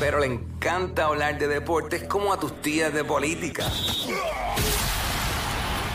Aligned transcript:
pero 0.00 0.18
le 0.18 0.26
encanta 0.26 1.06
hablar 1.06 1.38
de 1.38 1.48
deportes 1.48 2.04
como 2.04 2.32
a 2.32 2.38
tus 2.38 2.60
tías 2.62 2.92
de 2.92 3.04
política. 3.04 3.64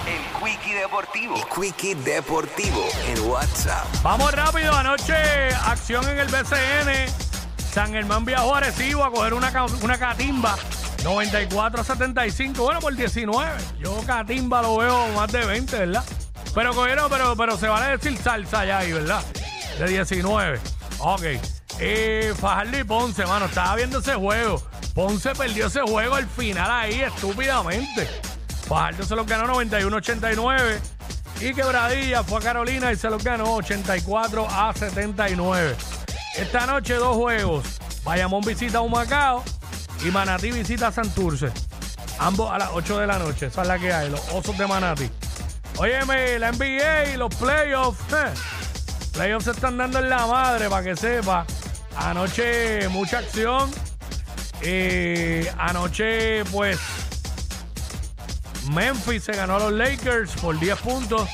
El 0.07 0.43
Quickie 0.43 0.73
Deportivo. 0.73 1.35
El 1.35 1.43
Quickie 1.45 1.95
Deportivo 1.95 2.87
en 3.07 3.27
WhatsApp. 3.27 3.85
Vamos 4.01 4.31
rápido, 4.33 4.73
anoche 4.73 5.13
acción 5.65 6.07
en 6.09 6.19
el 6.19 6.27
BCN. 6.27 7.29
San 7.71 7.91
Germán 7.91 8.25
viajó 8.25 8.55
a 8.55 8.57
Arecibo 8.59 9.03
a 9.03 9.11
coger 9.11 9.33
una, 9.33 9.51
una 9.81 9.99
catimba. 9.99 10.57
94 11.03 11.81
a 11.81 11.83
75, 11.83 12.61
bueno, 12.61 12.79
por 12.79 12.95
19. 12.95 13.51
Yo 13.79 14.01
catimba 14.05 14.61
lo 14.61 14.77
veo 14.77 15.07
más 15.09 15.31
de 15.31 15.45
20, 15.45 15.77
¿verdad? 15.77 16.03
Pero 16.53 16.73
cogieron, 16.73 17.09
pero, 17.09 17.35
pero 17.37 17.57
se 17.57 17.67
vale 17.67 17.97
decir 17.97 18.17
salsa 18.17 18.65
ya 18.65 18.79
ahí, 18.79 18.91
¿verdad? 18.91 19.23
De 19.77 19.87
19. 19.87 20.59
Ok. 20.99 21.23
Eh, 21.79 22.33
Fajardo 22.37 22.77
y 22.77 22.83
Ponce, 22.83 23.25
mano, 23.25 23.45
estaba 23.45 23.75
viendo 23.75 23.99
ese 23.99 24.15
juego. 24.15 24.61
Ponce 24.93 25.33
perdió 25.33 25.67
ese 25.67 25.81
juego 25.81 26.15
al 26.15 26.27
final 26.27 26.69
ahí, 26.69 27.01
estúpidamente. 27.01 28.07
Fajardo 28.67 29.03
se 29.03 29.15
los 29.15 29.25
ganó 29.25 29.47
91-89. 29.53 30.79
Y 31.41 31.53
Quebradilla 31.53 32.23
fue 32.23 32.39
a 32.39 32.41
Carolina 32.41 32.91
y 32.91 32.97
se 32.97 33.09
los 33.09 33.23
ganó 33.23 33.55
84 33.55 34.47
a 34.49 34.73
79. 34.73 35.75
Esta 36.35 36.65
noche 36.65 36.95
dos 36.95 37.15
juegos. 37.15 37.79
Bayamón 38.03 38.41
visita 38.41 38.79
a 38.79 38.81
Humacao 38.81 39.43
y 40.03 40.11
Manatí 40.11 40.51
visita 40.51 40.87
a 40.87 40.91
Santurce. 40.91 41.51
Ambos 42.19 42.51
a 42.51 42.57
las 42.57 42.69
8 42.73 42.99
de 42.99 43.07
la 43.07 43.17
noche. 43.19 43.45
Esa 43.45 43.61
es 43.61 43.67
la 43.67 43.79
que 43.79 43.93
hay, 43.93 44.09
los 44.09 44.21
osos 44.33 44.57
de 44.57 44.67
Manatí. 44.67 45.09
Óyeme, 45.77 46.37
la 46.39 46.51
NBA 46.51 47.13
y 47.13 47.17
los 47.17 47.33
playoffs. 47.35 48.03
Playoffs 49.13 49.45
se 49.45 49.51
están 49.51 49.77
dando 49.77 49.99
en 49.99 50.09
la 50.09 50.27
madre, 50.27 50.69
para 50.69 50.83
que 50.83 50.95
sepa. 50.95 51.45
Anoche 51.99 52.87
mucha 52.89 53.19
acción. 53.19 53.69
Eh, 54.61 55.51
anoche, 55.57 56.43
pues, 56.45 56.79
Memphis 58.71 59.23
se 59.23 59.33
ganó 59.33 59.57
a 59.57 59.59
los 59.59 59.73
Lakers 59.73 60.31
por 60.33 60.57
10 60.57 60.79
puntos. 60.79 61.29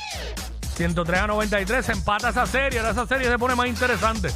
103 0.74 1.20
a 1.20 1.26
93. 1.28 1.86
Se 1.86 1.92
empata 1.92 2.30
esa 2.30 2.46
serie. 2.46 2.80
Ahora 2.80 2.92
esa 2.92 3.06
serie 3.06 3.28
se 3.28 3.38
pone 3.38 3.54
más 3.54 3.68
interesante. 3.68 4.30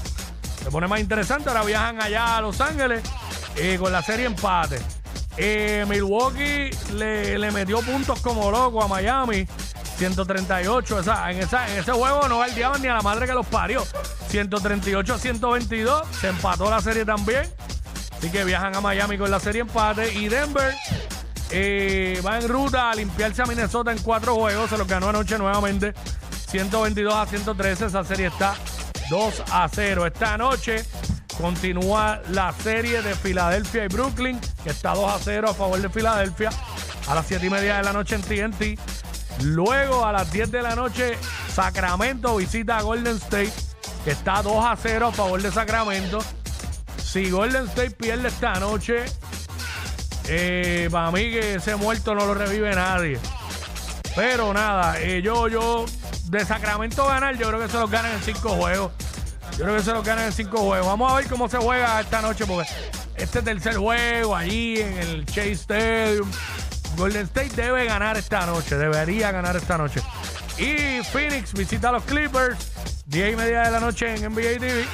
Se 0.62 0.70
pone 0.70 0.86
más 0.86 1.00
interesante. 1.00 1.48
Ahora 1.48 1.64
viajan 1.64 2.00
allá 2.00 2.36
a 2.36 2.40
Los 2.40 2.60
Ángeles 2.60 3.02
eh, 3.56 3.76
con 3.78 3.92
la 3.92 4.02
serie 4.02 4.26
empate. 4.26 4.78
Eh, 5.36 5.84
Milwaukee 5.88 6.70
le, 6.94 7.38
le 7.38 7.50
metió 7.50 7.80
puntos 7.80 8.20
como 8.20 8.50
loco 8.50 8.82
a 8.82 8.88
Miami. 8.88 9.46
138. 10.00 11.00
Esa, 11.00 11.30
en, 11.30 11.40
esa, 11.40 11.70
en 11.70 11.78
ese 11.78 11.92
juego 11.92 12.26
no 12.26 12.36
guardiaban 12.36 12.80
ni 12.80 12.88
a 12.88 12.94
la 12.94 13.02
madre 13.02 13.26
que 13.26 13.34
los 13.34 13.46
parió. 13.46 13.86
138 14.28 15.14
a 15.14 15.18
122. 15.18 16.08
Se 16.18 16.28
empató 16.28 16.70
la 16.70 16.80
serie 16.80 17.04
también. 17.04 17.42
Así 18.16 18.30
que 18.30 18.44
viajan 18.44 18.74
a 18.74 18.80
Miami 18.80 19.18
con 19.18 19.30
la 19.30 19.38
serie 19.38 19.60
empate. 19.60 20.14
Y 20.14 20.28
Denver 20.28 20.74
eh, 21.50 22.18
va 22.26 22.38
en 22.38 22.48
ruta 22.48 22.90
a 22.90 22.94
limpiarse 22.94 23.42
a 23.42 23.44
Minnesota 23.44 23.92
en 23.92 23.98
cuatro 23.98 24.36
juegos. 24.36 24.70
Se 24.70 24.78
los 24.78 24.88
ganó 24.88 25.10
anoche 25.10 25.36
nuevamente. 25.36 25.92
122 26.48 27.14
a 27.14 27.26
113. 27.26 27.86
Esa 27.86 28.02
serie 28.02 28.28
está 28.28 28.54
2 29.10 29.42
a 29.52 29.68
0. 29.70 30.06
Esta 30.06 30.38
noche 30.38 30.82
continúa 31.38 32.22
la 32.30 32.54
serie 32.54 33.02
de 33.02 33.14
Filadelfia 33.14 33.84
y 33.84 33.88
Brooklyn, 33.88 34.40
que 34.64 34.70
está 34.70 34.94
2 34.94 35.12
a 35.12 35.18
0 35.18 35.50
a 35.50 35.54
favor 35.54 35.78
de 35.78 35.90
Filadelfia. 35.90 36.48
A 37.06 37.14
las 37.14 37.26
7 37.26 37.44
y 37.44 37.50
media 37.50 37.76
de 37.76 37.82
la 37.82 37.92
noche 37.92 38.14
en 38.14 38.22
TNT. 38.22 38.78
Luego 39.42 40.04
a 40.04 40.12
las 40.12 40.30
10 40.32 40.50
de 40.50 40.62
la 40.62 40.74
noche, 40.74 41.16
Sacramento 41.52 42.36
visita 42.36 42.78
a 42.78 42.82
Golden 42.82 43.16
State, 43.16 43.52
que 44.04 44.10
está 44.10 44.42
2 44.42 44.64
a 44.64 44.76
0 44.76 45.08
a 45.08 45.12
favor 45.12 45.40
de 45.40 45.50
Sacramento. 45.50 46.18
Si 47.02 47.30
Golden 47.30 47.64
State 47.66 47.92
pierde 47.92 48.28
esta 48.28 48.54
noche, 48.60 49.04
eh, 50.28 50.88
para 50.92 51.10
mí 51.10 51.30
que 51.30 51.54
ese 51.54 51.76
muerto 51.76 52.14
no 52.14 52.26
lo 52.26 52.34
revive 52.34 52.74
nadie. 52.74 53.18
Pero 54.14 54.52
nada, 54.52 55.00
eh, 55.00 55.22
yo, 55.22 55.48
yo, 55.48 55.86
de 56.26 56.44
Sacramento 56.44 57.06
ganar, 57.06 57.36
yo 57.36 57.48
creo 57.48 57.60
que 57.60 57.68
se 57.68 57.78
los 57.78 57.90
ganan 57.90 58.12
en 58.12 58.22
cinco 58.22 58.50
juegos. 58.50 58.92
Yo 59.56 59.64
creo 59.64 59.76
que 59.76 59.82
se 59.82 59.92
los 59.92 60.04
ganan 60.04 60.26
en 60.26 60.32
cinco 60.32 60.58
juegos. 60.58 60.86
Vamos 60.86 61.12
a 61.12 61.16
ver 61.16 61.26
cómo 61.28 61.48
se 61.48 61.58
juega 61.58 62.00
esta 62.00 62.20
noche, 62.20 62.46
porque 62.46 62.68
este 63.16 63.42
tercer 63.42 63.76
juego 63.76 64.36
allí 64.36 64.80
en 64.80 64.98
el 64.98 65.26
Chase 65.26 65.52
Stadium. 65.52 66.30
Golden 66.96 67.26
State 67.26 67.50
debe 67.56 67.84
ganar 67.86 68.16
esta 68.16 68.46
noche, 68.46 68.76
debería 68.76 69.32
ganar 69.32 69.56
esta 69.56 69.78
noche. 69.78 70.00
Y 70.58 71.02
Phoenix 71.04 71.52
visita 71.52 71.88
a 71.88 71.92
los 71.92 72.04
Clippers, 72.04 72.58
10 73.06 73.32
y 73.32 73.36
media 73.36 73.62
de 73.62 73.70
la 73.70 73.80
noche 73.80 74.14
en 74.14 74.32
NBA 74.32 74.58
TV. 74.58 74.86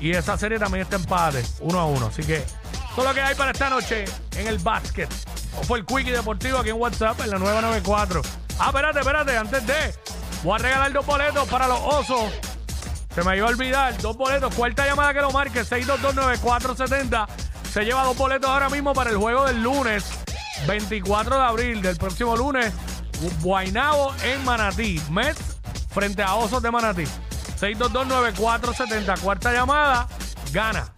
Y 0.00 0.12
esa 0.12 0.36
serie 0.36 0.58
también 0.58 0.82
está 0.82 0.96
empate, 0.96 1.44
1 1.60 1.78
a 1.78 1.86
1. 1.86 2.06
Así 2.06 2.22
que 2.22 2.36
es 2.36 3.04
lo 3.04 3.14
que 3.14 3.20
hay 3.20 3.34
para 3.34 3.52
esta 3.52 3.70
noche 3.70 4.04
en 4.36 4.46
el 4.46 4.58
básquet. 4.58 5.08
O 5.58 5.62
fue 5.62 5.78
el 5.78 5.86
Quickie 5.86 6.10
Deportivo 6.10 6.58
aquí 6.58 6.70
en 6.70 6.76
WhatsApp 6.76 7.20
en 7.20 7.30
la 7.30 7.38
994. 7.38 8.22
Ah, 8.58 8.66
espérate, 8.66 8.98
espérate, 9.00 9.36
antes 9.36 9.66
de. 9.66 9.94
Voy 10.42 10.54
a 10.54 10.58
regalar 10.58 10.92
dos 10.92 11.06
boletos 11.06 11.48
para 11.48 11.66
los 11.66 11.78
osos. 11.80 12.32
Se 13.14 13.22
me 13.22 13.36
iba 13.36 13.46
a 13.46 13.50
olvidar, 13.50 13.96
dos 14.00 14.16
boletos. 14.16 14.54
Cuarta 14.54 14.86
llamada 14.86 15.12
que 15.14 15.20
lo 15.20 15.30
marque, 15.30 15.62
6229470. 15.62 17.26
Se 17.72 17.84
lleva 17.84 18.04
dos 18.04 18.16
boletos 18.16 18.50
ahora 18.50 18.68
mismo 18.68 18.92
para 18.92 19.10
el 19.10 19.16
juego 19.16 19.46
del 19.46 19.62
lunes, 19.62 20.04
24 20.66 21.36
de 21.36 21.42
abril, 21.42 21.82
del 21.82 21.96
próximo 21.96 22.36
lunes. 22.36 22.72
Guainabo 23.42 24.14
en 24.24 24.44
Manatí. 24.44 25.00
Mets 25.10 25.58
frente 25.92 26.22
a 26.22 26.34
Osos 26.34 26.62
de 26.62 26.70
Manatí. 26.70 27.04
6229470. 27.58 29.20
Cuarta 29.20 29.52
llamada, 29.52 30.08
gana. 30.52 30.92